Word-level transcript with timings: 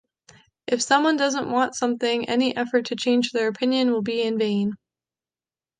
If 0.65 0.81
someone 0.81 1.15
doesn’t 1.17 1.51
want 1.51 1.75
something, 1.75 2.27
any 2.27 2.57
effort 2.57 2.85
to 2.87 2.95
change 2.95 3.29
their 3.29 3.47
opinion 3.49 3.91
will 3.91 4.01
be 4.01 4.23
in 4.23 4.39
vain. 4.39 4.73